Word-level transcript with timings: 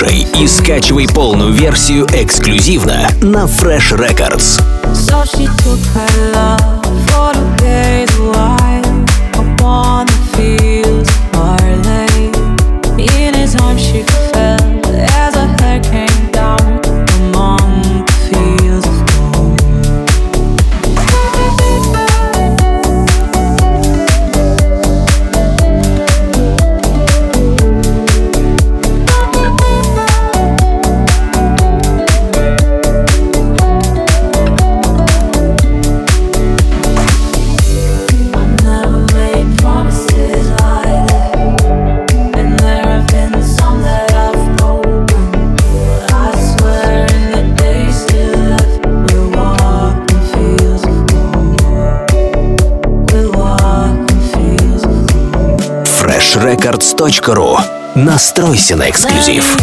Слушай 0.00 0.26
и 0.38 0.46
скачивай 0.46 1.08
полную 1.08 1.52
версию 1.52 2.06
эксклюзивно 2.12 3.08
на 3.22 3.44
Fresh 3.44 3.92
Records. 3.96 4.60
So 4.92 5.24
she 5.24 5.46
took 5.58 5.80
her 5.94 6.32
love. 6.32 6.59
freshrecords.ru. 56.30 57.58
Настройся 57.96 58.76
на 58.76 58.88
эксклюзив. 58.88 59.56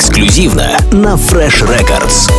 эксклюзивно 0.00 0.78
на 0.92 1.14
Fresh 1.14 1.62
Records. 1.66 2.30